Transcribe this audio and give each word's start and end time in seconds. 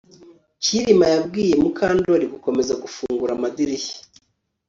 Kirima 0.63 1.05
yabwiye 1.13 1.53
Mukandoli 1.63 2.25
gukomeza 2.33 2.73
gufungura 2.83 3.31
amadirishya 3.33 3.97